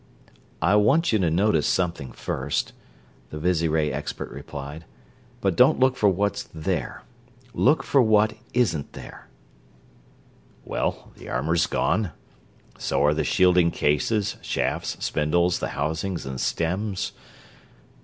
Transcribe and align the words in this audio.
"I 0.63 0.77
want 0.77 1.13
you 1.13 1.19
to 1.19 1.29
notice 1.29 1.67
something 1.67 2.11
first," 2.11 2.73
the 3.29 3.37
visiray 3.37 3.91
expert 3.91 4.31
replied. 4.31 4.85
"But 5.41 5.55
don't 5.55 5.77
look 5.79 5.95
for 5.95 6.09
what's 6.09 6.49
there 6.55 7.03
look 7.53 7.83
for 7.83 8.01
what 8.01 8.33
isn't 8.51 8.93
there." 8.93 9.27
"Well, 10.65 11.11
the 11.17 11.29
armor 11.29 11.53
is 11.53 11.67
gone. 11.67 12.13
So 12.79 13.03
are 13.03 13.13
the 13.13 13.23
shielding 13.23 13.69
cases, 13.69 14.37
shafts, 14.41 14.97
spindles, 15.05 15.59
the 15.59 15.67
housings 15.77 16.25
and 16.25 16.41
stems...." 16.41 17.11